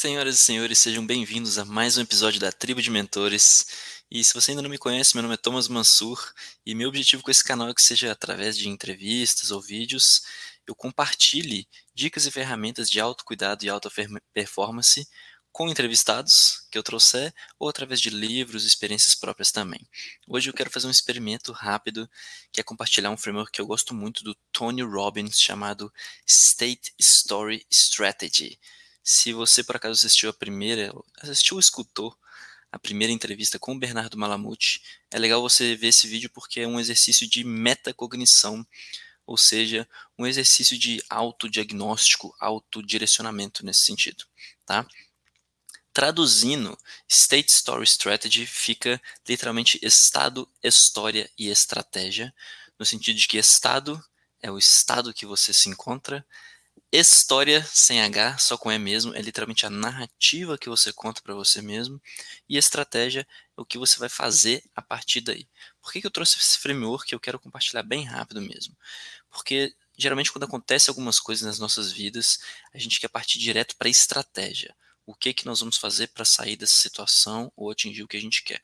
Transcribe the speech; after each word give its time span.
Senhoras 0.00 0.36
e 0.36 0.38
senhores, 0.38 0.78
sejam 0.78 1.04
bem-vindos 1.04 1.58
a 1.58 1.64
mais 1.66 1.98
um 1.98 2.00
episódio 2.00 2.40
da 2.40 2.50
Tribo 2.50 2.80
de 2.80 2.90
Mentores. 2.90 3.66
E 4.10 4.24
se 4.24 4.32
você 4.32 4.52
ainda 4.52 4.62
não 4.62 4.70
me 4.70 4.78
conhece, 4.78 5.14
meu 5.14 5.20
nome 5.20 5.34
é 5.34 5.36
Thomas 5.36 5.68
Mansur 5.68 6.32
e 6.64 6.74
meu 6.74 6.88
objetivo 6.88 7.22
com 7.22 7.30
esse 7.30 7.44
canal 7.44 7.68
é 7.68 7.74
que 7.74 7.82
seja 7.82 8.10
através 8.10 8.56
de 8.56 8.66
entrevistas 8.66 9.50
ou 9.50 9.60
vídeos 9.60 10.22
eu 10.66 10.74
compartilhe 10.74 11.68
dicas 11.94 12.24
e 12.24 12.30
ferramentas 12.30 12.90
de 12.90 12.98
autocuidado 12.98 13.62
e 13.62 13.68
alta 13.68 13.90
performance 14.32 15.06
com 15.52 15.68
entrevistados 15.68 16.66
que 16.70 16.78
eu 16.78 16.82
trouxer 16.82 17.34
ou 17.58 17.68
através 17.68 18.00
de 18.00 18.08
livros 18.08 18.64
e 18.64 18.68
experiências 18.68 19.14
próprias 19.14 19.52
também. 19.52 19.86
Hoje 20.26 20.48
eu 20.48 20.54
quero 20.54 20.70
fazer 20.70 20.86
um 20.86 20.90
experimento 20.90 21.52
rápido 21.52 22.08
que 22.50 22.58
é 22.58 22.64
compartilhar 22.64 23.10
um 23.10 23.18
framework 23.18 23.52
que 23.52 23.60
eu 23.60 23.66
gosto 23.66 23.94
muito 23.94 24.24
do 24.24 24.34
Tony 24.50 24.80
Robbins 24.80 25.38
chamado 25.38 25.92
State 26.26 26.94
Story 26.98 27.66
Strategy. 27.70 28.58
Se 29.02 29.32
você 29.32 29.64
por 29.64 29.76
acaso 29.76 29.94
assistiu 29.94 30.30
a 30.30 30.32
primeira, 30.32 30.92
assistiu 31.20 31.56
ou 31.56 31.60
escutou 31.60 32.16
a 32.72 32.78
primeira 32.78 33.12
entrevista 33.12 33.58
com 33.58 33.72
o 33.74 33.78
Bernardo 33.78 34.16
Malamuti, 34.16 34.82
é 35.10 35.18
legal 35.18 35.40
você 35.40 35.74
ver 35.74 35.88
esse 35.88 36.06
vídeo 36.06 36.30
porque 36.30 36.60
é 36.60 36.66
um 36.66 36.78
exercício 36.78 37.28
de 37.28 37.42
metacognição, 37.42 38.64
ou 39.26 39.36
seja, 39.36 39.88
um 40.18 40.26
exercício 40.26 40.78
de 40.78 41.02
autodiagnóstico, 41.08 42.34
autodirecionamento 42.38 43.64
nesse 43.64 43.84
sentido, 43.84 44.24
tá? 44.64 44.86
Traduzindo, 45.92 46.78
State 47.08 47.52
Story 47.52 47.84
Strategy 47.84 48.46
fica 48.46 49.02
literalmente 49.28 49.78
estado, 49.82 50.48
história 50.62 51.28
e 51.36 51.48
estratégia, 51.48 52.32
no 52.78 52.86
sentido 52.86 53.16
de 53.18 53.26
que 53.26 53.36
estado 53.36 54.02
é 54.40 54.50
o 54.50 54.58
estado 54.58 55.12
que 55.12 55.26
você 55.26 55.52
se 55.52 55.68
encontra, 55.68 56.24
História 56.92 57.64
sem 57.64 58.00
H, 58.00 58.38
só 58.38 58.58
com 58.58 58.70
E 58.70 58.78
mesmo, 58.78 59.14
é 59.14 59.22
literalmente 59.22 59.64
a 59.64 59.70
narrativa 59.70 60.58
que 60.58 60.68
você 60.68 60.92
conta 60.92 61.22
para 61.22 61.34
você 61.34 61.62
mesmo. 61.62 62.02
E 62.48 62.56
estratégia 62.56 63.20
é 63.56 63.60
o 63.60 63.64
que 63.64 63.78
você 63.78 63.96
vai 63.96 64.08
fazer 64.08 64.64
a 64.74 64.82
partir 64.82 65.20
daí. 65.20 65.46
Por 65.80 65.92
que, 65.92 66.00
que 66.00 66.06
eu 66.06 66.10
trouxe 66.10 66.38
esse 66.38 66.58
framework? 66.58 67.12
Eu 67.12 67.20
quero 67.20 67.38
compartilhar 67.38 67.84
bem 67.84 68.04
rápido 68.04 68.42
mesmo. 68.42 68.76
Porque 69.30 69.72
geralmente 69.96 70.32
quando 70.32 70.44
acontece 70.44 70.90
algumas 70.90 71.20
coisas 71.20 71.46
nas 71.46 71.60
nossas 71.60 71.92
vidas, 71.92 72.40
a 72.74 72.78
gente 72.78 72.98
quer 72.98 73.08
partir 73.08 73.38
direto 73.38 73.76
para 73.76 73.88
estratégia. 73.88 74.74
O 75.10 75.14
que 75.14 75.34
que 75.34 75.44
nós 75.44 75.58
vamos 75.58 75.76
fazer 75.76 76.06
para 76.06 76.24
sair 76.24 76.54
dessa 76.54 76.76
situação 76.76 77.52
ou 77.56 77.68
atingir 77.68 78.04
o 78.04 78.06
que 78.06 78.16
a 78.16 78.20
gente 78.20 78.44
quer? 78.44 78.62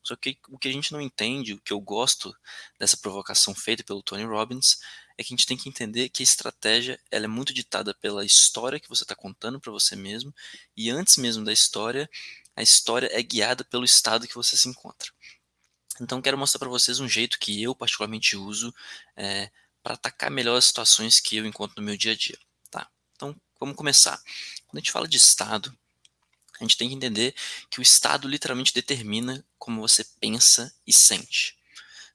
Só 0.00 0.14
que 0.14 0.38
o 0.48 0.56
que 0.56 0.68
a 0.68 0.72
gente 0.72 0.92
não 0.92 1.00
entende, 1.00 1.54
o 1.54 1.60
que 1.60 1.72
eu 1.72 1.80
gosto 1.80 2.32
dessa 2.78 2.96
provocação 2.96 3.52
feita 3.52 3.82
pelo 3.82 4.00
Tony 4.00 4.22
Robbins, 4.22 4.78
é 5.18 5.24
que 5.24 5.34
a 5.34 5.36
gente 5.36 5.44
tem 5.44 5.56
que 5.56 5.68
entender 5.68 6.08
que 6.08 6.22
a 6.22 6.24
estratégia 6.24 7.00
ela 7.10 7.24
é 7.24 7.28
muito 7.28 7.52
ditada 7.52 7.92
pela 7.94 8.24
história 8.24 8.78
que 8.78 8.88
você 8.88 9.02
está 9.02 9.16
contando 9.16 9.60
para 9.60 9.72
você 9.72 9.96
mesmo, 9.96 10.32
e 10.76 10.88
antes 10.88 11.16
mesmo 11.16 11.44
da 11.44 11.52
história, 11.52 12.08
a 12.54 12.62
história 12.62 13.10
é 13.12 13.20
guiada 13.20 13.64
pelo 13.64 13.84
estado 13.84 14.28
que 14.28 14.36
você 14.36 14.56
se 14.56 14.68
encontra. 14.68 15.10
Então, 16.00 16.22
quero 16.22 16.38
mostrar 16.38 16.60
para 16.60 16.68
vocês 16.68 17.00
um 17.00 17.08
jeito 17.08 17.40
que 17.40 17.60
eu 17.60 17.74
particularmente 17.74 18.36
uso 18.36 18.72
é, 19.16 19.50
para 19.82 19.94
atacar 19.94 20.30
melhor 20.30 20.56
as 20.56 20.66
situações 20.66 21.18
que 21.18 21.36
eu 21.36 21.44
encontro 21.44 21.80
no 21.80 21.84
meu 21.84 21.96
dia 21.96 22.12
a 22.12 22.16
dia. 22.16 22.38
Tá? 22.70 22.88
Então, 23.16 23.34
vamos 23.58 23.74
começar. 23.74 24.16
Quando 24.68 24.76
a 24.76 24.80
gente 24.80 24.92
fala 24.92 25.08
de 25.08 25.16
estado, 25.16 25.76
a 26.60 26.64
gente 26.64 26.76
tem 26.76 26.88
que 26.88 26.94
entender 26.94 27.34
que 27.70 27.80
o 27.80 27.82
estado 27.82 28.28
literalmente 28.28 28.74
determina 28.74 29.44
como 29.58 29.80
você 29.80 30.04
pensa 30.20 30.74
e 30.86 30.92
sente. 30.92 31.56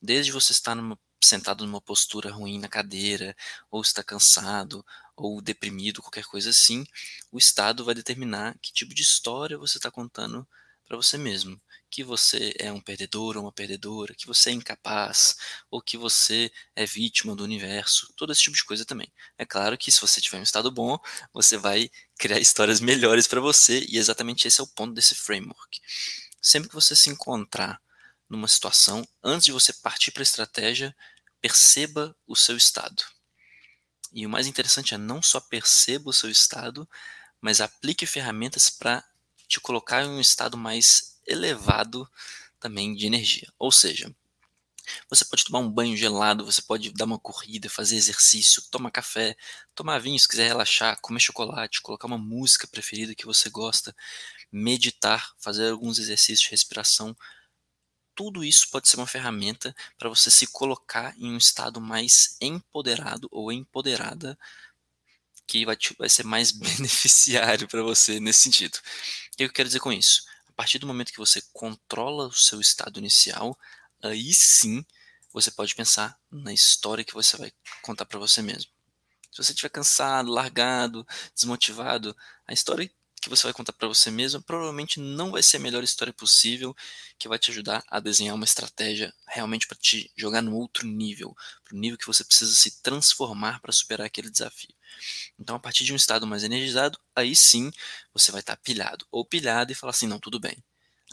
Desde 0.00 0.32
você 0.32 0.52
estar 0.52 0.74
numa 0.74 0.98
sentado 1.22 1.66
numa 1.66 1.80
postura 1.80 2.32
ruim 2.32 2.58
na 2.58 2.68
cadeira, 2.68 3.36
ou 3.70 3.82
está 3.82 4.02
cansado, 4.02 4.84
ou 5.14 5.40
deprimido, 5.40 6.00
qualquer 6.00 6.24
coisa 6.24 6.50
assim, 6.50 6.86
o 7.30 7.38
estado 7.38 7.84
vai 7.84 7.94
determinar 7.94 8.56
que 8.60 8.72
tipo 8.72 8.94
de 8.94 9.02
história 9.02 9.58
você 9.58 9.76
está 9.76 9.90
contando 9.90 10.48
para 10.90 10.96
você 10.96 11.16
mesmo. 11.16 11.60
Que 11.88 12.02
você 12.02 12.52
é 12.58 12.72
um 12.72 12.80
perdedor 12.80 13.36
ou 13.36 13.44
uma 13.44 13.52
perdedora, 13.52 14.12
que 14.12 14.26
você 14.26 14.50
é 14.50 14.52
incapaz, 14.52 15.36
ou 15.70 15.80
que 15.80 15.96
você 15.96 16.50
é 16.74 16.84
vítima 16.84 17.36
do 17.36 17.44
universo, 17.44 18.12
todo 18.16 18.32
esse 18.32 18.42
tipo 18.42 18.56
de 18.56 18.64
coisa 18.64 18.84
também. 18.84 19.10
É 19.38 19.46
claro 19.46 19.78
que 19.78 19.92
se 19.92 20.00
você 20.00 20.20
tiver 20.20 20.38
um 20.38 20.42
estado 20.42 20.70
bom, 20.70 20.98
você 21.32 21.56
vai 21.56 21.88
criar 22.18 22.38
histórias 22.42 22.80
melhores 22.80 23.28
para 23.28 23.40
você, 23.40 23.86
e 23.88 23.98
exatamente 23.98 24.48
esse 24.48 24.60
é 24.60 24.64
o 24.64 24.66
ponto 24.66 24.92
desse 24.92 25.14
framework. 25.14 25.80
Sempre 26.42 26.68
que 26.68 26.74
você 26.74 26.96
se 26.96 27.08
encontrar 27.08 27.80
numa 28.28 28.48
situação, 28.48 29.06
antes 29.22 29.46
de 29.46 29.52
você 29.52 29.72
partir 29.72 30.10
para 30.10 30.22
a 30.22 30.24
estratégia, 30.24 30.94
perceba 31.40 32.16
o 32.26 32.34
seu 32.34 32.56
estado. 32.56 33.04
E 34.12 34.26
o 34.26 34.30
mais 34.30 34.48
interessante 34.48 34.94
é 34.94 34.98
não 34.98 35.22
só 35.22 35.40
perceba 35.40 36.10
o 36.10 36.12
seu 36.12 36.30
estado, 36.30 36.88
mas 37.40 37.60
aplique 37.60 38.06
ferramentas 38.06 38.68
para 38.70 39.04
te 39.50 39.60
colocar 39.60 40.04
em 40.04 40.08
um 40.08 40.20
estado 40.20 40.56
mais 40.56 41.18
elevado 41.26 42.08
também 42.60 42.94
de 42.94 43.06
energia. 43.06 43.52
Ou 43.58 43.72
seja, 43.72 44.14
você 45.08 45.24
pode 45.24 45.44
tomar 45.44 45.58
um 45.58 45.70
banho 45.70 45.96
gelado, 45.96 46.44
você 46.44 46.62
pode 46.62 46.92
dar 46.92 47.04
uma 47.04 47.18
corrida, 47.18 47.68
fazer 47.68 47.96
exercício, 47.96 48.62
tomar 48.70 48.90
café, 48.90 49.36
tomar 49.74 49.98
vinho 49.98 50.18
se 50.18 50.28
quiser 50.28 50.48
relaxar, 50.48 51.00
comer 51.00 51.20
chocolate, 51.20 51.82
colocar 51.82 52.06
uma 52.06 52.18
música 52.18 52.66
preferida 52.66 53.14
que 53.14 53.26
você 53.26 53.50
gosta, 53.50 53.94
meditar, 54.52 55.34
fazer 55.38 55.70
alguns 55.70 55.98
exercícios 55.98 56.40
de 56.40 56.50
respiração 56.50 57.16
tudo 58.20 58.44
isso 58.44 58.68
pode 58.70 58.86
ser 58.86 58.98
uma 58.98 59.06
ferramenta 59.06 59.74
para 59.96 60.10
você 60.10 60.30
se 60.30 60.46
colocar 60.46 61.14
em 61.16 61.32
um 61.32 61.38
estado 61.38 61.80
mais 61.80 62.36
empoderado 62.38 63.26
ou 63.30 63.50
empoderada, 63.50 64.38
que 65.50 65.66
vai, 65.66 65.76
te, 65.76 65.94
vai 65.98 66.08
ser 66.08 66.24
mais 66.24 66.52
beneficiário 66.54 67.66
para 67.66 67.82
você 67.82 68.20
nesse 68.20 68.42
sentido. 68.42 68.76
O 68.76 69.36
que 69.36 69.44
eu 69.44 69.52
quero 69.52 69.68
dizer 69.68 69.80
com 69.80 69.92
isso? 69.92 70.22
A 70.48 70.52
partir 70.52 70.78
do 70.78 70.86
momento 70.86 71.12
que 71.12 71.18
você 71.18 71.42
controla 71.52 72.28
o 72.28 72.32
seu 72.32 72.60
estado 72.60 73.00
inicial, 73.00 73.58
aí 74.00 74.32
sim 74.32 74.84
você 75.32 75.50
pode 75.50 75.74
pensar 75.74 76.16
na 76.30 76.52
história 76.52 77.04
que 77.04 77.14
você 77.14 77.36
vai 77.36 77.52
contar 77.82 78.04
para 78.04 78.18
você 78.18 78.42
mesmo. 78.42 78.70
Se 79.32 79.42
você 79.42 79.52
estiver 79.52 79.70
cansado, 79.70 80.30
largado, 80.30 81.06
desmotivado, 81.34 82.16
a 82.46 82.52
história 82.52 82.90
que 83.20 83.28
você 83.28 83.44
vai 83.44 83.52
contar 83.52 83.72
para 83.72 83.86
você 83.86 84.10
mesmo 84.10 84.42
provavelmente 84.42 84.98
não 84.98 85.30
vai 85.30 85.42
ser 85.42 85.58
a 85.58 85.60
melhor 85.60 85.84
história 85.84 86.12
possível 86.12 86.74
que 87.18 87.28
vai 87.28 87.38
te 87.38 87.50
ajudar 87.50 87.84
a 87.88 88.00
desenhar 88.00 88.34
uma 88.34 88.44
estratégia 88.44 89.12
realmente 89.28 89.66
para 89.66 89.76
te 89.76 90.10
jogar 90.16 90.40
no 90.42 90.56
outro 90.56 90.86
nível, 90.86 91.34
para 91.64 91.76
o 91.76 91.78
nível 91.78 91.98
que 91.98 92.06
você 92.06 92.24
precisa 92.24 92.54
se 92.54 92.82
transformar 92.82 93.60
para 93.60 93.72
superar 93.72 94.06
aquele 94.06 94.30
desafio. 94.30 94.74
Então, 95.38 95.56
a 95.56 95.60
partir 95.60 95.84
de 95.84 95.92
um 95.92 95.96
estado 95.96 96.26
mais 96.26 96.44
energizado, 96.44 96.98
aí 97.14 97.36
sim 97.36 97.70
você 98.12 98.32
vai 98.32 98.40
estar 98.40 98.56
tá 98.56 98.62
pilhado 98.62 99.06
ou 99.10 99.24
pilhado 99.24 99.72
e 99.72 99.74
falar 99.74 99.90
assim: 99.90 100.06
não, 100.06 100.18
tudo 100.18 100.40
bem. 100.40 100.62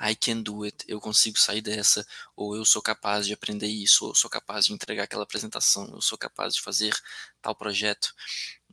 I 0.00 0.14
can 0.14 0.42
do 0.42 0.64
it, 0.64 0.84
eu 0.86 1.00
consigo 1.00 1.38
sair 1.38 1.62
dessa, 1.62 2.06
ou 2.34 2.54
eu 2.54 2.64
sou 2.64 2.82
capaz 2.82 3.26
de 3.26 3.32
aprender 3.32 3.68
isso, 3.68 4.04
ou 4.04 4.10
eu 4.10 4.14
sou 4.14 4.28
capaz 4.28 4.66
de 4.66 4.72
entregar 4.72 5.04
aquela 5.04 5.22
apresentação, 5.22 5.88
eu 5.94 6.02
sou 6.02 6.18
capaz 6.18 6.54
de 6.54 6.60
fazer 6.60 6.94
tal 7.40 7.54
projeto. 7.54 8.14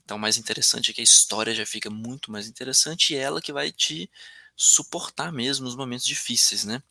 Então, 0.04 0.18
o 0.18 0.20
mais 0.20 0.38
interessante 0.38 0.92
é 0.92 0.94
que 0.94 1.02
a 1.02 1.04
história 1.04 1.56
já 1.56 1.66
fica 1.66 1.90
muito 1.90 2.32
mais 2.32 2.48
interessante 2.48 3.14
e 3.14 3.16
é 3.18 3.22
ela 3.22 3.42
que 3.42 3.54
vai 3.54 3.72
te 3.72 4.10
suportar 4.56 5.32
mesmo 5.32 5.66
nos 5.66 5.76
momentos 5.76 6.06
difíceis, 6.06 6.66
né? 6.66 6.84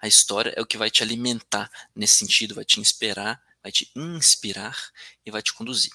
A 0.00 0.06
história 0.06 0.52
é 0.56 0.60
o 0.60 0.66
que 0.66 0.76
vai 0.76 0.90
te 0.90 1.02
alimentar 1.02 1.70
nesse 1.94 2.16
sentido, 2.16 2.54
vai 2.54 2.64
te 2.64 2.80
inspirar, 2.80 3.42
vai 3.62 3.72
te 3.72 3.90
inspirar 3.94 4.76
e 5.24 5.30
vai 5.30 5.42
te 5.42 5.52
conduzir. 5.52 5.92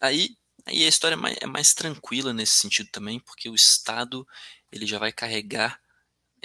Aí, 0.00 0.36
aí 0.64 0.84
a 0.84 0.88
história 0.88 1.14
é 1.14 1.16
mais, 1.16 1.36
é 1.40 1.46
mais 1.46 1.74
tranquila 1.74 2.32
nesse 2.32 2.58
sentido 2.58 2.90
também, 2.90 3.18
porque 3.18 3.48
o 3.48 3.54
estado 3.54 4.26
ele 4.70 4.86
já 4.86 4.98
vai 4.98 5.12
carregar, 5.12 5.80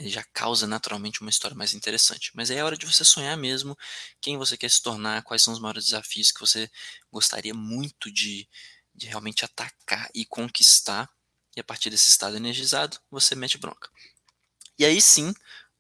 já 0.10 0.24
causa 0.34 0.68
naturalmente 0.68 1.22
uma 1.22 1.30
história 1.30 1.56
mais 1.56 1.74
interessante. 1.74 2.32
Mas 2.34 2.52
aí 2.52 2.58
é 2.58 2.64
hora 2.64 2.78
de 2.78 2.86
você 2.86 3.04
sonhar 3.04 3.38
mesmo 3.38 3.78
quem 4.20 4.38
você 4.38 4.58
quer 4.58 4.70
se 4.70 4.82
tornar, 4.82 5.24
quais 5.24 5.44
são 5.44 5.54
os 5.54 5.60
maiores 5.60 5.86
desafios 5.86 6.32
que 6.32 6.40
você 6.40 6.70
gostaria 7.12 7.54
muito 7.54 8.12
de, 8.12 8.48
de 8.94 9.08
realmente 9.08 9.46
atacar 9.46 10.10
e 10.14 10.26
conquistar, 10.26 11.10
e 11.56 11.60
a 11.60 11.64
partir 11.64 11.90
desse 11.90 12.10
estado 12.10 12.38
energizado, 12.38 12.98
você 13.10 13.36
mete 13.36 13.58
bronca. 13.58 13.90
E 14.80 14.86
aí 14.86 15.02
sim, 15.02 15.34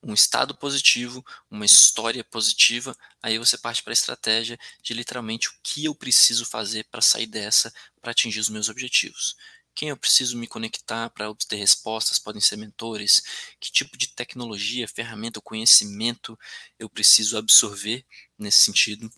um 0.03 0.13
estado 0.13 0.55
positivo, 0.55 1.23
uma 1.49 1.65
história 1.65 2.23
positiva, 2.23 2.95
aí 3.21 3.37
você 3.37 3.57
parte 3.57 3.83
para 3.83 3.91
a 3.91 3.93
estratégia 3.93 4.57
de 4.81 4.93
literalmente 4.93 5.49
o 5.49 5.53
que 5.63 5.85
eu 5.85 5.95
preciso 5.95 6.45
fazer 6.45 6.85
para 6.89 7.01
sair 7.01 7.27
dessa, 7.27 7.73
para 8.01 8.11
atingir 8.11 8.39
os 8.39 8.49
meus 8.49 8.67
objetivos. 8.69 9.35
Quem 9.73 9.89
eu 9.89 9.97
preciso 9.97 10.37
me 10.37 10.47
conectar 10.47 11.09
para 11.09 11.29
obter 11.29 11.55
respostas, 11.55 12.19
podem 12.19 12.41
ser 12.41 12.57
mentores, 12.57 13.23
que 13.59 13.71
tipo 13.71 13.97
de 13.97 14.07
tecnologia, 14.07 14.87
ferramenta, 14.87 15.41
conhecimento 15.41 16.37
eu 16.77 16.89
preciso 16.89 17.37
absorver 17.37 18.05
nesse 18.37 18.59
sentido 18.59 19.11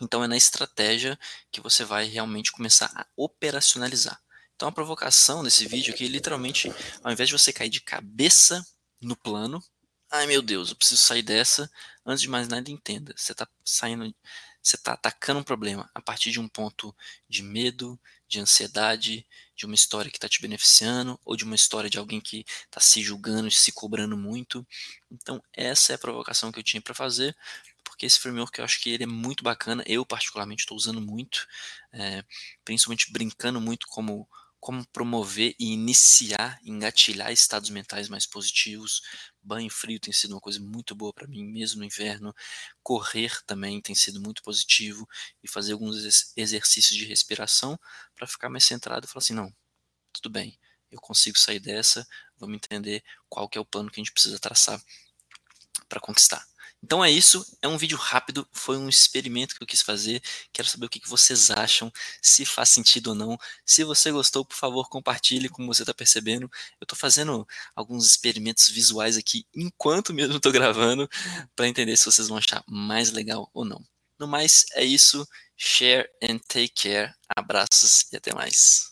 então 0.00 0.24
é 0.24 0.26
na 0.26 0.36
estratégia 0.36 1.18
que 1.52 1.60
você 1.60 1.84
vai 1.84 2.06
realmente 2.06 2.52
começar 2.52 2.90
a 2.94 3.06
operacionalizar. 3.16 4.20
Então 4.56 4.68
a 4.68 4.72
provocação 4.72 5.42
desse 5.42 5.66
vídeo 5.66 5.92
aqui, 5.92 6.06
literalmente, 6.08 6.72
ao 7.02 7.12
invés 7.12 7.28
de 7.28 7.38
você 7.38 7.52
cair 7.52 7.68
de 7.68 7.80
cabeça 7.80 8.64
no 9.00 9.16
plano, 9.16 9.62
ai 10.10 10.26
meu 10.26 10.42
Deus, 10.42 10.70
eu 10.70 10.76
preciso 10.76 11.00
sair 11.02 11.22
dessa, 11.22 11.70
antes 12.04 12.22
de 12.22 12.28
mais 12.28 12.48
nada 12.48 12.70
entenda, 12.70 13.14
você 13.16 13.32
está 13.32 13.46
saindo, 13.64 14.14
você 14.62 14.76
está 14.76 14.92
atacando 14.92 15.40
um 15.40 15.44
problema 15.44 15.88
a 15.94 16.02
partir 16.02 16.30
de 16.30 16.40
um 16.40 16.48
ponto 16.48 16.94
de 17.28 17.42
medo, 17.42 17.98
de 18.28 18.40
ansiedade, 18.40 19.26
de 19.56 19.66
uma 19.66 19.74
história 19.74 20.10
que 20.10 20.16
está 20.16 20.28
te 20.28 20.40
beneficiando, 20.40 21.18
ou 21.24 21.36
de 21.36 21.44
uma 21.44 21.54
história 21.54 21.90
de 21.90 21.98
alguém 21.98 22.20
que 22.20 22.44
está 22.64 22.80
se 22.80 23.02
julgando 23.02 23.50
se 23.50 23.72
cobrando 23.72 24.16
muito. 24.16 24.66
Então, 25.10 25.42
essa 25.52 25.92
é 25.92 25.94
a 25.96 25.98
provocação 25.98 26.52
que 26.52 26.58
eu 26.58 26.62
tinha 26.62 26.80
para 26.80 26.94
fazer, 26.94 27.36
porque 27.84 28.06
esse 28.06 28.18
framework 28.20 28.58
eu 28.58 28.64
acho 28.64 28.80
que 28.80 28.90
ele 28.90 29.04
é 29.04 29.06
muito 29.06 29.42
bacana. 29.44 29.82
Eu, 29.86 30.06
particularmente, 30.06 30.62
estou 30.62 30.76
usando 30.76 31.00
muito, 31.00 31.46
é, 31.92 32.24
principalmente 32.64 33.12
brincando 33.12 33.60
muito 33.60 33.86
como 33.88 34.28
como 34.60 34.86
promover 34.88 35.54
e 35.58 35.72
iniciar, 35.72 36.58
engatilhar 36.62 37.32
estados 37.32 37.70
mentais 37.70 38.08
mais 38.08 38.26
positivos. 38.26 39.00
Banho 39.42 39.70
frio 39.70 39.98
tem 39.98 40.12
sido 40.12 40.32
uma 40.32 40.40
coisa 40.40 40.60
muito 40.60 40.94
boa 40.94 41.12
para 41.12 41.26
mim, 41.26 41.44
mesmo 41.44 41.80
no 41.80 41.86
inverno. 41.86 42.34
Correr 42.82 43.42
também 43.46 43.80
tem 43.80 43.94
sido 43.94 44.20
muito 44.20 44.42
positivo 44.42 45.08
e 45.42 45.48
fazer 45.48 45.72
alguns 45.72 46.32
exercícios 46.36 46.96
de 46.96 47.06
respiração 47.06 47.78
para 48.14 48.26
ficar 48.26 48.50
mais 48.50 48.64
centrado 48.64 49.06
e 49.06 49.08
falar 49.08 49.22
assim, 49.22 49.34
não, 49.34 49.52
tudo 50.12 50.30
bem, 50.30 50.58
eu 50.90 51.00
consigo 51.00 51.38
sair 51.38 51.60
dessa, 51.60 52.06
vamos 52.36 52.56
entender 52.56 53.02
qual 53.28 53.48
que 53.48 53.56
é 53.56 53.60
o 53.60 53.64
plano 53.64 53.90
que 53.90 54.00
a 54.00 54.02
gente 54.02 54.12
precisa 54.12 54.38
traçar 54.38 54.82
para 55.88 56.00
conquistar. 56.00 56.49
Então 56.82 57.04
é 57.04 57.10
isso, 57.10 57.44
é 57.62 57.68
um 57.68 57.76
vídeo 57.76 57.96
rápido, 57.98 58.48
foi 58.52 58.76
um 58.76 58.88
experimento 58.88 59.54
que 59.54 59.62
eu 59.62 59.66
quis 59.66 59.82
fazer. 59.82 60.22
Quero 60.52 60.66
saber 60.68 60.86
o 60.86 60.88
que 60.88 61.00
vocês 61.08 61.50
acham, 61.50 61.92
se 62.22 62.44
faz 62.44 62.70
sentido 62.70 63.08
ou 63.08 63.14
não. 63.14 63.38
Se 63.64 63.84
você 63.84 64.10
gostou, 64.10 64.44
por 64.44 64.56
favor, 64.56 64.88
compartilhe, 64.88 65.48
como 65.48 65.66
você 65.72 65.82
está 65.82 65.94
percebendo. 65.94 66.44
Eu 66.80 66.84
estou 66.84 66.98
fazendo 66.98 67.46
alguns 67.74 68.06
experimentos 68.06 68.68
visuais 68.68 69.16
aqui 69.16 69.46
enquanto 69.54 70.14
mesmo 70.14 70.36
estou 70.36 70.52
gravando, 70.52 71.08
para 71.54 71.68
entender 71.68 71.96
se 71.96 72.06
vocês 72.06 72.28
vão 72.28 72.38
achar 72.38 72.64
mais 72.66 73.10
legal 73.12 73.50
ou 73.52 73.64
não. 73.64 73.84
No 74.18 74.26
mais, 74.26 74.66
é 74.74 74.84
isso. 74.84 75.26
Share 75.56 76.08
and 76.22 76.38
take 76.48 76.70
care. 76.74 77.14
Abraços 77.36 78.06
e 78.12 78.16
até 78.16 78.34
mais. 78.34 78.89